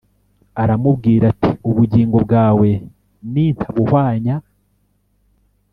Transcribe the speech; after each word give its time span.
Aramubwira 0.61 1.23
ati 1.31 1.51
ubugingo 1.69 2.17
bwawe 2.25 2.69
nintabuhwanya 3.31 4.35